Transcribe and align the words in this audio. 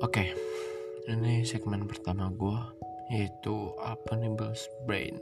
Oke, 0.00 0.32
ini 1.12 1.44
segmen 1.44 1.84
pertama 1.84 2.32
gue 2.32 2.56
yaitu 3.12 3.76
Alpenible's 3.84 4.72
Brain. 4.88 5.20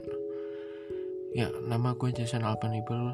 Ya, 1.35 1.51
nama 1.67 1.99
gue 1.99 2.15
Jason 2.15 2.47
Alpenibel 2.47 3.11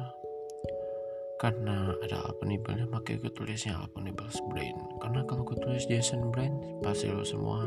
karena 1.41 1.89
ada 2.05 2.21
Alpenibel 2.29 2.85
makanya 2.85 3.25
gue 3.25 3.33
tulisnya 3.33 3.81
Alpenible's 3.81 4.37
Brain. 4.53 4.77
Karena 5.01 5.25
kalau 5.25 5.41
gue 5.41 5.57
tulis 5.57 5.89
Jason 5.89 6.29
Brain, 6.29 6.53
pasti 6.85 7.09
lo 7.09 7.25
semua 7.25 7.65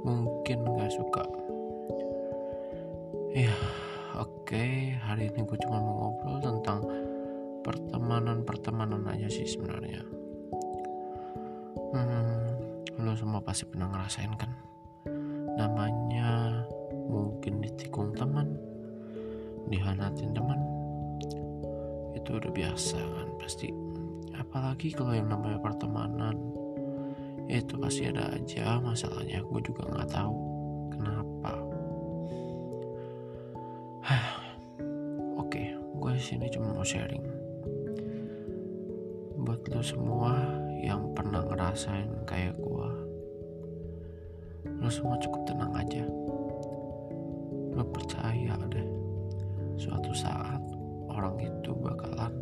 mungkin 0.00 0.64
gak 0.64 0.96
suka. 0.96 1.28
Ya, 3.36 3.52
oke, 4.16 4.64
hari 5.04 5.28
ini 5.28 5.44
gue 5.44 5.58
cuma 5.60 5.76
mau 5.76 6.08
ngobrol 6.08 6.40
tentang 6.40 6.80
pertemanan-pertemanan 7.68 9.04
aja 9.12 9.28
sih 9.28 9.44
sebenarnya. 9.44 10.00
Hmm, 11.94 12.53
lo 13.02 13.12
semua 13.18 13.42
pasti 13.42 13.66
pernah 13.66 13.90
ngerasain 13.90 14.34
kan? 14.38 14.50
Namanya 15.58 16.62
mungkin 17.10 17.58
ditikung 17.58 18.14
teman 18.14 18.54
dihanatin 19.66 20.30
teman. 20.30 20.60
Itu 22.14 22.38
udah 22.38 22.52
biasa 22.54 22.98
kan? 22.98 23.28
Pasti 23.42 23.74
apalagi 24.34 24.94
kalau 24.94 25.14
yang 25.14 25.26
namanya 25.26 25.58
pertemanan 25.58 26.38
itu 27.50 27.74
pasti 27.76 28.06
ada 28.06 28.30
aja. 28.30 28.78
Masalahnya 28.78 29.42
gue 29.42 29.60
juga 29.66 29.82
nggak 29.90 30.10
tahu 30.14 30.34
kenapa. 30.94 31.52
Oke 35.42 35.74
gue 35.74 36.12
sini 36.22 36.46
cuma 36.46 36.70
mau 36.78 36.86
sharing. 36.86 37.26
Buat 39.44 39.66
lo 39.68 39.82
semua 39.84 40.64
yang 40.84 41.16
pernah 41.16 41.40
ngerasain 41.44 42.12
kayak 42.28 42.60
gue 42.60 42.83
lo 44.84 44.92
semua 44.92 45.16
cukup 45.16 45.48
tenang 45.48 45.72
aja. 45.72 46.04
Lo 47.72 47.88
percaya 47.88 48.52
deh 48.68 48.84
suatu 49.80 50.12
saat 50.12 50.60
orang 51.08 51.40
itu 51.40 51.72
bakalan 51.72 52.36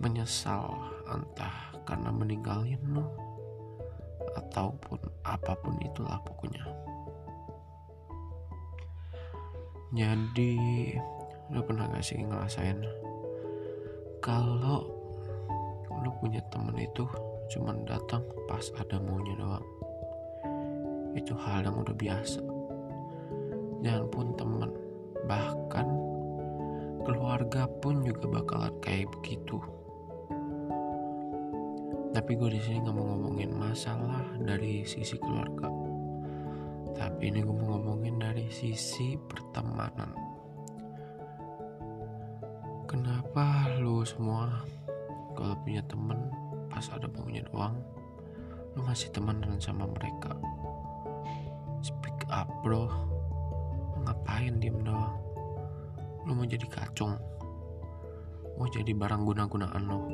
menyesal 0.00 0.72
entah 1.12 1.76
karena 1.84 2.08
meninggalin 2.08 2.80
lo 2.88 3.04
ataupun 4.34 4.98
apa 5.28 5.52
pun 5.60 5.76
itulah 5.84 6.18
pokoknya 6.24 6.64
jadi 9.94 10.52
lo 11.54 11.62
pernah 11.62 11.86
gak 11.92 12.02
sih 12.02 12.18
ngerasain 12.18 12.82
kalau 14.18 14.88
lo 16.02 16.10
punya 16.18 16.42
temen 16.50 16.74
itu 16.80 17.06
cuman 17.54 17.86
datang 17.86 18.24
pas 18.50 18.72
ada 18.80 18.98
maunya 18.98 19.36
doang 19.38 19.83
itu 21.14 21.32
hal 21.38 21.66
yang 21.66 21.78
udah 21.78 21.94
biasa. 21.94 22.42
Dan 23.80 24.10
pun 24.10 24.34
temen 24.34 24.70
bahkan 25.24 25.86
keluarga 27.06 27.70
pun 27.80 28.02
juga 28.02 28.26
bakalan 28.28 28.74
kayak 28.82 29.10
begitu. 29.18 29.62
Tapi 32.14 32.30
gue 32.38 32.50
di 32.54 32.60
sini 32.62 32.78
nggak 32.82 32.94
mau 32.94 33.06
ngomongin 33.14 33.50
masalah 33.54 34.22
dari 34.38 34.86
sisi 34.86 35.18
keluarga. 35.18 35.66
Tapi 36.94 37.22
ini 37.26 37.42
gue 37.42 37.54
mau 37.54 37.74
ngomongin 37.78 38.22
dari 38.22 38.46
sisi 38.50 39.18
pertemanan. 39.18 40.14
Kenapa 42.86 43.66
lu 43.82 44.06
semua 44.06 44.62
kalau 45.34 45.58
punya 45.66 45.82
temen 45.90 46.30
pas 46.70 46.86
ada 46.94 47.10
maunya 47.10 47.42
doang 47.50 47.74
lu 48.74 48.82
masih 48.82 49.10
temenan 49.14 49.54
sama 49.62 49.86
mereka 49.86 50.34
up 52.34 52.50
bro 52.66 52.90
ngapain 54.02 54.58
diem 54.58 54.74
doang? 54.82 55.14
Lu 56.26 56.34
mau 56.34 56.42
jadi 56.42 56.66
kacung? 56.66 57.14
Mau 58.58 58.66
jadi 58.66 58.90
barang 58.90 59.22
guna-gunaan 59.22 59.84
lo 59.86 60.10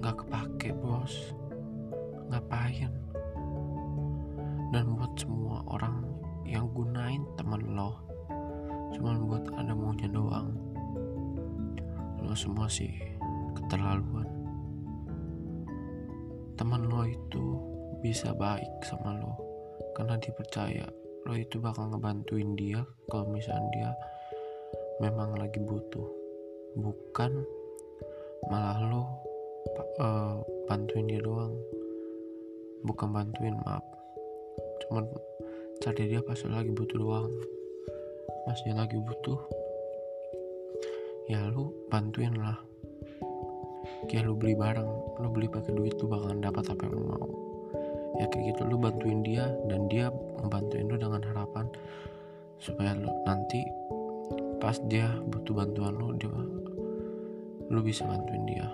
nggak 0.00 0.16
kepake 0.24 0.72
bos. 0.80 1.36
Ngapain? 2.32 2.92
Dan 4.72 4.96
buat 4.96 5.12
semua 5.20 5.60
orang 5.68 6.08
yang 6.48 6.72
gunain 6.72 7.24
temen 7.36 7.76
lo 7.76 7.92
cuma 8.96 9.12
buat 9.20 9.44
ada 9.60 9.76
maunya 9.76 10.08
doang. 10.08 10.56
Lo 12.24 12.32
semua 12.32 12.64
sih 12.64 12.96
keterlaluan. 13.60 14.28
Teman 16.56 16.88
lo 16.88 17.04
itu 17.04 17.44
bisa 18.00 18.32
baik 18.32 18.80
sama 18.80 19.12
lo 19.20 19.47
karena 19.98 20.14
dipercaya 20.22 20.86
lo 21.26 21.34
itu 21.34 21.58
bakal 21.58 21.90
ngebantuin 21.90 22.54
dia 22.54 22.86
kalau 23.10 23.26
misalnya 23.28 23.68
dia 23.74 23.90
memang 25.02 25.34
lagi 25.34 25.58
butuh. 25.60 26.06
Bukan 26.78 27.44
malah 28.46 28.78
lo 28.86 29.02
uh, 29.98 30.38
bantuin 30.70 31.10
dia 31.10 31.18
doang. 31.18 31.52
Bukan 32.86 33.10
bantuin 33.10 33.58
maaf. 33.66 33.82
Cuman 34.86 35.04
cari 35.82 36.06
dia 36.06 36.22
pas 36.22 36.38
lo 36.46 36.54
lagi 36.54 36.70
butuh 36.70 36.96
doang. 36.96 37.32
Pas 38.46 38.58
dia 38.62 38.72
lagi 38.72 38.96
butuh 38.96 39.40
ya 41.28 41.44
lu 41.50 41.74
bantuin 41.90 42.32
lah. 42.38 42.56
Kayak 44.06 44.30
lu 44.30 44.38
beli 44.38 44.54
barang 44.54 44.90
lu 45.18 45.28
beli 45.28 45.50
pakai 45.50 45.74
duit 45.74 45.98
lu 45.98 46.06
bakalan 46.06 46.40
dapat 46.40 46.70
apa 46.70 46.86
yang 46.86 46.94
lu 46.94 47.02
mau 47.04 47.47
ya 48.16 48.26
kayak 48.32 48.56
gitu. 48.56 48.64
Lu 48.64 48.80
bantuin 48.80 49.20
dia 49.20 49.52
dan 49.68 49.90
dia 49.92 50.08
ngebantuin 50.40 50.88
lu 50.88 50.96
dengan 50.96 51.20
harapan 51.20 51.68
supaya 52.56 52.96
lu 52.96 53.10
nanti 53.28 53.60
pas 54.58 54.74
dia 54.88 55.12
butuh 55.28 55.54
bantuan 55.54 55.94
lu 55.94 56.16
dia 56.16 56.32
lu 57.68 57.80
bisa 57.84 58.08
bantuin 58.08 58.44
dia. 58.48 58.66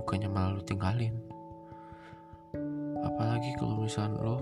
Bukannya 0.00 0.28
malah 0.32 0.56
lu 0.56 0.62
tinggalin. 0.64 1.12
Apalagi 3.04 3.52
kalau 3.60 3.84
misalnya 3.84 4.16
lu 4.24 4.38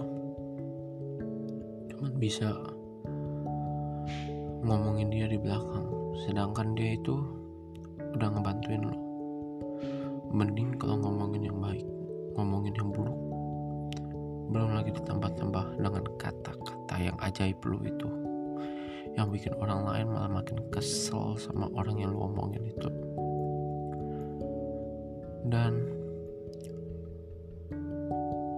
cuman 1.91 2.13
bisa 2.21 2.55
ngomongin 4.63 5.11
dia 5.11 5.27
di 5.27 5.39
belakang. 5.41 5.87
Sedangkan 6.25 6.73
dia 6.73 6.97
itu 6.97 7.19
udah 8.17 8.33
ngebantuin 8.33 8.81
lo 8.81 8.97
mending 10.33 10.77
kalau 10.81 10.97
ngomongin 11.01 11.53
yang 11.53 11.59
baik 11.61 11.85
ngomongin 12.37 12.73
yang 12.77 12.89
buruk 12.93 13.17
belum 14.47 14.79
lagi 14.79 14.95
ditambah-tambah 14.95 15.83
dengan 15.83 16.05
kata-kata 16.19 16.95
yang 17.03 17.17
ajaib 17.19 17.59
lu 17.67 17.83
itu. 17.83 18.09
Yang 19.17 19.27
bikin 19.33 19.53
orang 19.59 19.81
lain 19.89 20.07
malah 20.13 20.31
makin 20.43 20.61
kesel 20.71 21.35
sama 21.41 21.67
orang 21.73 21.97
yang 21.99 22.13
lu 22.13 22.29
omongin 22.29 22.63
itu. 22.69 22.91
Dan 25.47 25.73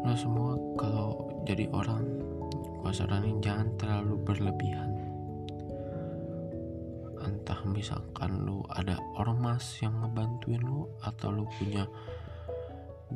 lo 0.02 0.14
semua 0.16 0.56
kalau 0.80 1.28
jadi 1.44 1.68
orang 1.72 2.04
gue 2.80 2.92
saranin 2.92 3.38
jangan 3.44 3.68
terlalu 3.76 4.16
berlebihan. 4.24 4.90
Entah 7.22 7.60
misalkan 7.68 8.48
lu 8.48 8.64
ada 8.72 8.96
ormas 9.20 9.78
yang 9.84 9.94
ngebantuin 10.00 10.64
lu 10.64 10.88
atau 11.04 11.28
lu 11.28 11.44
punya 11.60 11.84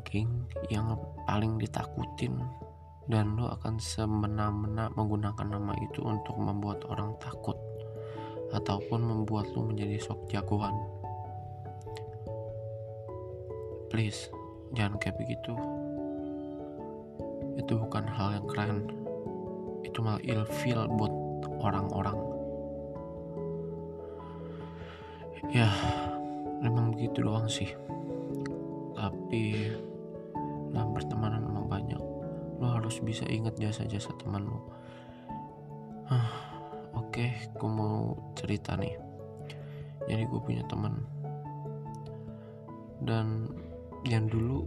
geng 0.05 0.45
yang 0.73 0.97
paling 1.29 1.57
ditakutin 1.61 2.33
dan 3.11 3.35
lu 3.35 3.43
akan 3.47 3.75
semena-mena 3.79 4.87
menggunakan 4.95 5.47
nama 5.47 5.75
itu 5.83 5.99
untuk 5.99 6.39
membuat 6.39 6.87
orang 6.87 7.19
takut 7.19 7.59
ataupun 8.53 9.01
membuat 9.03 9.49
lu 9.51 9.67
menjadi 9.67 9.99
sok 9.99 10.29
jagoan. 10.29 10.77
Please 13.91 14.31
jangan 14.73 14.97
kayak 15.01 15.19
begitu. 15.19 15.53
Itu 17.59 17.77
bukan 17.77 18.05
hal 18.09 18.41
yang 18.41 18.47
keren. 18.49 18.89
Itu 19.83 20.01
malah 20.01 20.23
ilfeel 20.23 20.89
buat 20.95 21.13
orang-orang. 21.61 22.17
Ya 25.51 25.69
memang 26.63 26.95
begitu 26.95 27.21
doang 27.21 27.45
sih. 27.51 27.69
Tapi 28.95 29.69
dalam 30.73 30.95
pertemanan 30.95 31.45
memang 31.45 31.67
banyak 31.69 32.02
lo 32.63 32.79
harus 32.79 33.03
bisa 33.03 33.27
ingat 33.27 33.59
jasa-jasa 33.59 34.15
teman 34.15 34.47
lo. 34.47 34.63
Huh, 36.07 36.31
oke 36.95 37.11
okay, 37.11 37.35
gue 37.51 37.67
mau 37.67 38.15
cerita 38.39 38.79
nih. 38.79 38.95
Jadi 40.07 40.23
gue 40.23 40.39
punya 40.39 40.63
teman. 40.71 41.03
Dan 43.03 43.51
yang 44.07 44.31
dulu 44.31 44.63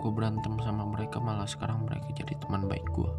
gue 0.00 0.08
berantem 0.08 0.56
sama 0.64 0.88
mereka 0.88 1.20
malah 1.20 1.44
sekarang 1.44 1.84
mereka 1.84 2.08
jadi 2.16 2.32
teman 2.40 2.64
baik 2.64 2.84
gue 2.92 3.12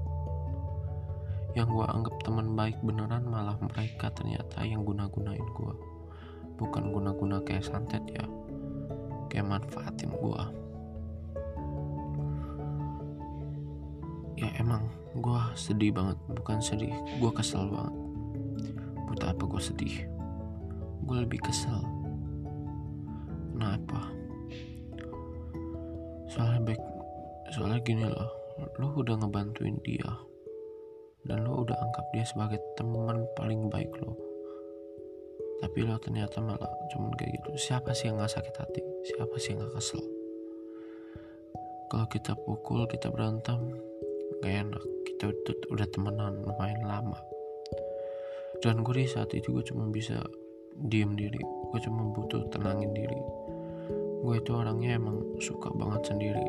yang 1.56 1.72
gue 1.72 1.88
anggap 1.88 2.20
teman 2.22 2.52
baik 2.52 2.76
beneran 2.84 3.26
malah 3.32 3.56
mereka 3.64 4.12
ternyata 4.12 4.62
yang 4.68 4.84
guna-gunain 4.84 5.42
gue 5.56 5.74
bukan 6.60 6.92
guna-guna 6.92 7.40
kayak 7.48 7.64
santet 7.64 8.04
ya 8.12 8.28
kayak 9.32 9.48
manfaatin 9.48 10.12
gue 10.12 10.42
ya 14.36 14.50
emang 14.60 14.88
gue 15.16 15.42
sedih 15.56 15.92
banget. 15.96 16.18
Bukan 16.32 16.60
sedih 16.60 16.92
gue 17.20 17.32
kesel 17.32 17.68
banget. 17.68 17.96
Buat 19.08 19.22
apa 19.36 19.44
gue 19.44 19.62
sedih? 19.62 19.96
Gue 21.04 21.18
lebih 21.24 21.40
kesel. 21.44 21.80
Kenapa? 23.56 24.12
Soalnya 26.32 26.62
baik 26.74 26.82
soalnya 27.56 27.80
gini 27.84 28.06
loh. 28.06 28.32
Lo 28.80 28.92
udah 28.96 29.20
ngebantuin 29.20 29.80
dia. 29.84 30.12
Dan 31.26 31.48
lo 31.48 31.66
udah 31.66 31.76
anggap 31.76 32.06
dia 32.14 32.26
sebagai 32.28 32.62
teman 32.78 33.26
paling 33.34 33.68
baik 33.72 33.90
lo 34.04 34.36
tapi 35.66 35.82
lo 35.88 35.96
ternyata 35.98 36.44
malah 36.44 36.70
cuman 36.92 37.16
kayak 37.16 37.42
gitu. 37.42 37.50
Siapa 37.56 37.96
sih 37.96 38.12
yang 38.12 38.20
gak 38.20 38.38
sakit 38.38 38.56
hati? 38.60 38.82
Siapa 39.08 39.36
sih 39.40 39.56
yang 39.56 39.66
gak 39.66 39.80
kesel? 39.80 40.04
Kalau 41.90 42.08
kita 42.12 42.34
pukul 42.36 42.86
kita 42.92 43.08
berantem 43.08 43.74
gak 44.46 44.62
enak 44.62 44.84
kita 45.10 45.34
udah 45.74 45.90
temenan 45.90 46.38
lumayan 46.46 46.86
lama. 46.86 47.18
Dan 48.62 48.86
gue 48.86 48.94
di 48.94 49.10
saat 49.10 49.34
itu 49.34 49.50
gue 49.50 49.66
cuma 49.66 49.90
bisa 49.90 50.22
diem 50.86 51.18
diri 51.18 51.42
gue 51.42 51.80
cuma 51.82 52.14
butuh 52.14 52.46
tenangin 52.54 52.94
diri. 52.94 53.18
Gue 54.22 54.38
itu 54.38 54.54
orangnya 54.54 55.02
emang 55.02 55.18
suka 55.42 55.74
banget 55.74 56.14
sendiri. 56.14 56.46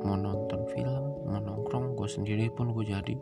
Mau 0.00 0.16
nonton 0.16 0.64
film 0.72 1.28
mau 1.28 1.44
nongkrong 1.44 1.92
gue 1.92 2.08
sendiri 2.08 2.48
pun 2.48 2.72
gue 2.72 2.88
jadi. 2.88 3.16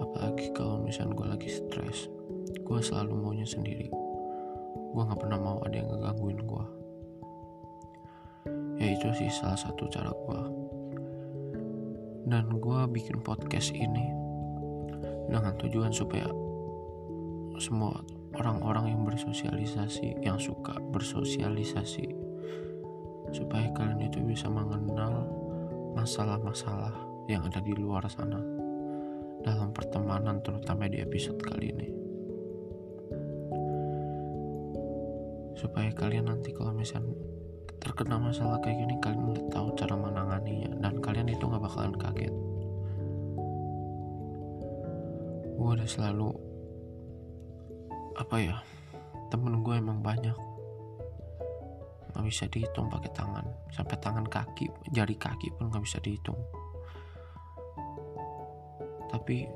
Apalagi 0.00 0.56
kalau 0.56 0.80
misalnya 0.80 1.20
gue 1.20 1.26
lagi 1.36 1.52
stres 1.52 2.08
gue 2.64 2.78
selalu 2.80 3.12
maunya 3.12 3.44
sendiri. 3.44 3.92
Gue 4.96 5.02
nggak 5.04 5.20
pernah 5.20 5.36
mau 5.36 5.60
ada 5.68 5.76
yang 5.76 5.92
ngegangguin 5.92 6.40
gue 6.48 6.64
ya 8.76 8.92
itu 8.92 9.08
sih 9.16 9.30
salah 9.32 9.56
satu 9.56 9.88
cara 9.88 10.12
gue 10.12 10.65
dan 12.26 12.50
gue 12.58 12.80
bikin 12.90 13.22
podcast 13.22 13.70
ini 13.70 14.10
dengan 15.30 15.54
tujuan 15.62 15.94
supaya 15.94 16.26
semua 17.62 18.02
orang-orang 18.36 18.92
yang 18.92 19.02
bersosialisasi 19.06 20.20
yang 20.26 20.36
suka 20.36 20.76
bersosialisasi 20.92 22.10
supaya 23.30 23.70
kalian 23.74 24.06
itu 24.06 24.22
bisa 24.22 24.50
mengenal 24.50 25.26
masalah-masalah 25.96 26.92
yang 27.26 27.42
ada 27.46 27.58
di 27.62 27.74
luar 27.74 28.06
sana 28.06 28.38
dalam 29.42 29.70
pertemanan 29.70 30.42
terutama 30.42 30.90
di 30.90 30.98
episode 31.02 31.38
kali 31.38 31.70
ini. 31.70 31.88
Supaya 35.56 35.88
kalian 35.94 36.28
nanti 36.28 36.52
kalau 36.52 36.76
misalnya 36.76 37.16
terkena 37.86 38.18
masalah 38.18 38.58
kayak 38.58 38.82
gini 38.82 38.98
kalian 38.98 39.30
udah 39.30 39.46
tahu 39.46 39.70
cara 39.78 39.94
menanganinya 39.94 40.74
dan 40.82 40.98
kalian 40.98 41.30
itu 41.30 41.46
nggak 41.46 41.62
bakalan 41.62 41.94
kaget. 41.94 42.34
Gue 45.54 45.70
udah 45.70 45.86
selalu 45.86 46.34
apa 48.18 48.36
ya 48.42 48.58
temen 49.30 49.62
gue 49.62 49.74
emang 49.78 50.02
banyak. 50.02 50.34
Nggak 52.10 52.24
bisa 52.26 52.50
dihitung 52.50 52.90
pakai 52.90 53.14
tangan 53.14 53.46
sampai 53.70 53.96
tangan 54.02 54.26
kaki 54.26 54.66
jari 54.90 55.14
kaki 55.14 55.54
pun 55.54 55.70
nggak 55.70 55.86
bisa 55.86 56.02
dihitung. 56.02 56.42
Tapi 59.14 59.46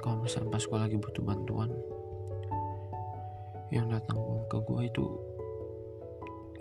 kalau 0.00 0.24
misalnya 0.24 0.56
pas 0.56 0.64
gue 0.64 0.78
lagi 0.80 0.96
butuh 0.96 1.20
bantuan 1.20 1.68
yang 3.68 3.92
datang 3.92 4.16
ke 4.48 4.56
gue 4.56 4.80
itu 4.88 5.04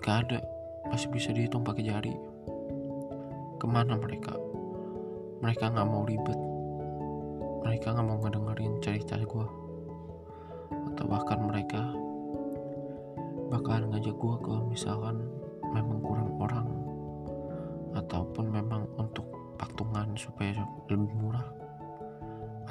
gak 0.04 0.27
ada 0.27 0.56
masih 0.89 1.10
bisa 1.12 1.30
dihitung 1.36 1.63
pakai 1.63 1.84
jari. 1.88 2.16
Ke 3.57 3.66
mana 3.66 3.98
mereka? 3.98 4.34
Mereka 5.44 5.74
nggak 5.74 5.88
mau 5.88 6.04
ribet. 6.07 6.39
Mereka 7.68 7.94
nggak 7.94 8.07
mau 8.07 8.18
ngedengerin 8.24 8.80
cerita 8.80 9.19
gue 9.19 9.48
atau 10.68 11.06
bahkan 11.13 11.38
mereka 11.45 11.94
bakalan 13.54 13.94
ngajak 13.94 14.18
gue 14.18 14.36
kalau 14.42 14.63
misalkan 14.66 15.16
memang 15.69 16.00
kurang 16.01 16.31
orang. 16.42 16.68
Ataupun 17.94 18.54
memang 18.54 18.86
untuk 18.98 19.25
patungan 19.57 20.13
supaya 20.18 20.66
lebih 20.90 21.13
murah. 21.18 21.45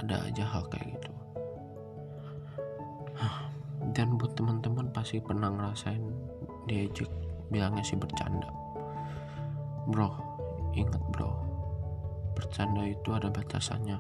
Ada 0.03 0.27
aja 0.31 0.45
hal 0.45 0.67
kayak 0.71 0.99
gitu. 0.99 1.11
Dan 3.97 4.19
buat 4.19 4.35
teman-teman 4.39 4.91
pasti 4.91 5.23
pernah 5.23 5.51
ngerasain 5.51 6.03
diajak 6.67 7.11
bilangnya 7.49 7.83
sih 7.83 7.99
bercanda. 7.99 8.49
Bro 9.87 10.27
inget 10.77 11.01
bro. 11.11 11.33
Bercanda 12.37 12.85
itu 12.85 13.09
ada 13.17 13.33
batasannya. 13.33 13.97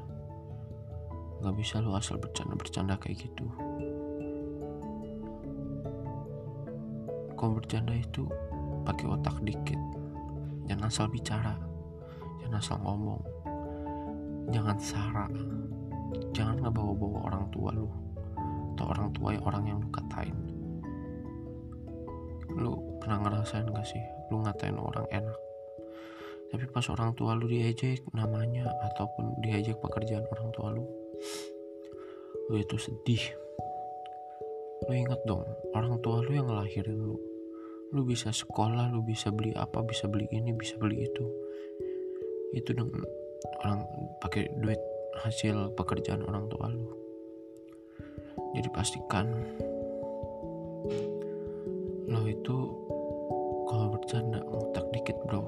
Nggak 1.41 1.57
bisa 1.57 1.81
lo 1.81 1.97
asal 1.97 2.21
bercanda-bercanda 2.21 3.01
kayak 3.01 3.25
gitu. 3.25 3.49
Kalau 7.37 7.53
bercanda 7.57 7.97
itu 7.97 8.29
pakai 8.85 9.09
otak 9.09 9.41
dikit. 9.41 9.81
Jangan 10.69 10.89
asal 10.89 11.09
bicara. 11.09 11.57
Jangan 12.45 12.61
asal 12.61 12.77
ngomong. 12.85 13.21
Jangan 14.53 14.77
sara. 14.81 15.27
Jangan 16.37 16.61
nggak 16.61 16.75
bawa-bawa 16.77 17.19
orang 17.33 17.45
tua 17.53 17.71
lu. 17.73 17.89
Atau 18.77 18.93
orang 18.93 19.09
tua 19.17 19.29
yang 19.33 19.45
orang 19.49 19.65
yang 19.65 19.79
lu 19.81 19.89
katain. 19.89 20.37
Lu 22.57 22.77
pernah 23.06 23.23
ngerasain 23.23 23.70
gak 23.70 23.87
sih 23.87 24.03
lu 24.35 24.43
ngatain 24.43 24.75
orang 24.82 25.06
enak? 25.14 25.38
Tapi 26.50 26.67
pas 26.75 26.82
orang 26.91 27.14
tua 27.14 27.38
lu 27.38 27.47
diejek 27.47 28.03
namanya 28.11 28.67
ataupun 28.82 29.38
diejek 29.47 29.79
pekerjaan 29.79 30.26
orang 30.26 30.50
tua 30.50 30.75
lu 30.75 30.82
lu 32.50 32.58
itu 32.58 32.75
sedih. 32.75 33.23
Lu 34.91 34.91
ingat 34.91 35.23
dong 35.23 35.47
orang 35.70 36.03
tua 36.03 36.19
lu 36.19 36.35
yang 36.35 36.50
ngelahirin 36.50 36.99
lu. 36.99 37.14
Lu 37.94 38.03
bisa 38.03 38.35
sekolah 38.35 38.91
lu 38.91 39.06
bisa 39.06 39.31
beli 39.31 39.55
apa 39.55 39.87
bisa 39.87 40.11
beli 40.11 40.26
ini 40.35 40.50
bisa 40.50 40.75
beli 40.75 41.06
itu. 41.06 41.31
Itu 42.59 42.75
dengan 42.75 43.06
orang 43.62 43.87
pakai 44.19 44.50
duit 44.59 44.82
hasil 45.23 45.79
pekerjaan 45.79 46.26
orang 46.26 46.50
tua 46.50 46.75
lu. 46.75 46.91
Jadi 48.59 48.67
pastikan 48.75 49.31
lo 52.11 52.23
itu 52.26 52.86
kalau 53.66 53.99
bercanda 53.99 54.38
ngutak 54.46 54.87
dikit 54.94 55.18
bro. 55.26 55.42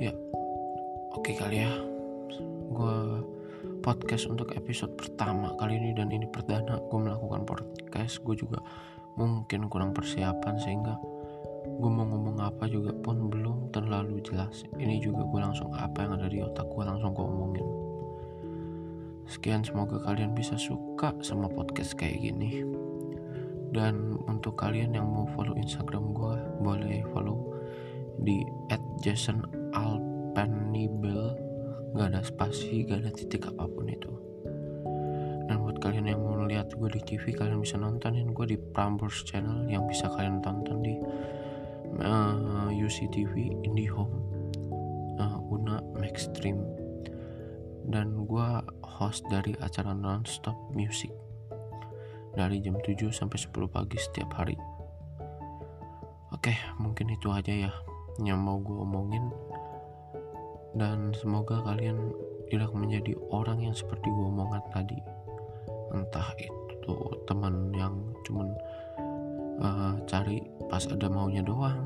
Ya 0.00 0.12
oke 1.12 1.32
okay 1.32 1.34
kali 1.36 1.64
ya. 1.64 1.72
Gue 2.72 3.22
podcast 3.84 4.28
untuk 4.28 4.52
episode 4.56 4.96
pertama 4.96 5.52
kali 5.60 5.76
ini 5.76 5.92
dan 5.92 6.08
ini 6.08 6.24
perdana. 6.28 6.80
Gue 6.88 7.00
melakukan 7.00 7.44
podcast. 7.44 8.24
Gue 8.24 8.36
juga 8.36 8.60
mungkin 9.20 9.68
kurang 9.68 9.92
persiapan 9.92 10.56
sehingga 10.60 10.96
gue 11.66 11.90
mau 11.92 12.08
ngomong 12.08 12.40
apa 12.40 12.64
juga 12.68 12.96
pun 12.96 13.28
belum 13.28 13.72
terlalu 13.72 14.24
jelas. 14.24 14.64
Ini 14.80 15.00
juga 15.04 15.28
gue 15.28 15.40
langsung 15.40 15.72
apa 15.76 16.08
yang 16.08 16.16
ada 16.16 16.28
di 16.28 16.40
otak 16.40 16.66
gue 16.72 16.84
langsung 16.84 17.12
gue 17.12 17.24
omongin. 17.24 17.68
Sekian 19.26 19.66
semoga 19.66 19.98
kalian 20.06 20.38
bisa 20.38 20.54
suka 20.54 21.10
sama 21.18 21.50
podcast 21.50 21.98
kayak 21.98 22.22
gini 22.22 22.62
dan 23.76 24.16
untuk 24.24 24.56
kalian 24.56 24.96
yang 24.96 25.04
mau 25.04 25.28
follow 25.36 25.52
instagram 25.60 26.16
gue 26.16 26.40
boleh 26.64 27.04
follow 27.12 27.52
di 28.24 28.40
@jasonalpenibel. 29.04 31.36
Gak 31.92 32.08
ada 32.12 32.20
spasi 32.24 32.88
gak 32.88 33.04
ada 33.04 33.12
titik 33.12 33.44
apa 33.44 33.68
pun 33.68 33.92
itu. 33.92 34.08
Dan 35.46 35.60
buat 35.60 35.76
kalian 35.76 36.08
yang 36.08 36.24
mau 36.24 36.40
lihat 36.48 36.72
gue 36.72 36.88
di 36.88 37.04
TV 37.04 37.36
kalian 37.36 37.60
bisa 37.60 37.76
nontonin 37.76 38.32
gue 38.32 38.46
di 38.48 38.56
Prambors 38.56 39.28
Channel 39.28 39.68
yang 39.68 39.84
bisa 39.84 40.08
kalian 40.08 40.40
tonton 40.40 40.80
di 40.80 40.96
uh, 42.00 42.72
UCTV 42.72 43.60
IndiHome 43.60 44.16
uh, 45.20 45.52
Una 45.52 45.84
Maxstream. 46.00 46.64
Dan 47.86 48.24
gue 48.24 48.48
host 48.82 49.22
dari 49.28 49.52
acara 49.60 49.92
Nonstop 49.94 50.56
Music 50.74 51.25
dari 52.36 52.60
jam 52.60 52.76
7 52.78 53.08
sampai 53.10 53.40
10 53.40 53.66
pagi 53.66 53.96
setiap 53.96 54.30
hari. 54.36 54.54
Oke, 56.30 56.52
mungkin 56.76 57.08
itu 57.08 57.32
aja 57.32 57.50
ya 57.50 57.72
yang 58.20 58.44
mau 58.44 58.60
gue 58.60 58.76
omongin. 58.76 59.32
Dan 60.76 61.16
semoga 61.16 61.64
kalian 61.64 62.12
tidak 62.52 62.70
menjadi 62.76 63.16
orang 63.32 63.64
yang 63.64 63.72
seperti 63.72 64.12
gue 64.12 64.26
omongan 64.28 64.60
tadi. 64.70 65.00
Entah 65.96 66.28
itu 66.36 66.94
teman 67.24 67.72
yang 67.72 67.96
cuman 68.28 68.52
uh, 69.64 69.96
cari 70.04 70.44
pas 70.68 70.84
ada 70.84 71.08
maunya 71.08 71.40
doang 71.40 71.80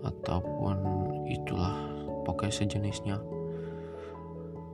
ataupun 0.00 0.76
itulah 1.28 1.76
pokoknya 2.24 2.64
sejenisnya 2.64 3.16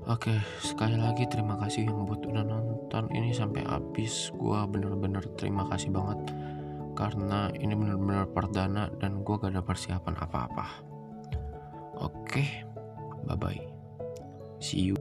Oke, 0.06 0.38
sekali 0.62 0.94
lagi 0.94 1.26
terima 1.26 1.58
kasih 1.58 1.90
yang 1.90 2.06
buat 2.06 2.22
udah 2.22 2.46
nonton 2.46 3.10
ini 3.10 3.34
sampai 3.34 3.66
habis. 3.66 4.30
Gua 4.38 4.62
bener-bener 4.62 5.26
terima 5.34 5.66
kasih 5.66 5.90
banget 5.90 6.30
karena 6.94 7.50
ini 7.58 7.74
bener-bener 7.74 8.30
perdana 8.30 8.86
dan 9.02 9.26
gua 9.26 9.42
gak 9.42 9.58
ada 9.58 9.66
persiapan 9.66 10.14
apa-apa. 10.14 10.66
Oke, 11.98 12.46
bye 13.26 13.34
bye. 13.34 13.58
See 14.62 14.94
you. 14.94 14.96